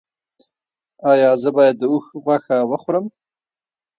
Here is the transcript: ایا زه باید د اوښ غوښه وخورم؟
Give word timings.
ایا 1.11 1.29
زه 1.41 1.49
باید 1.57 1.75
د 1.79 1.83
اوښ 1.91 2.05
غوښه 2.25 2.57
وخورم؟ 2.71 3.05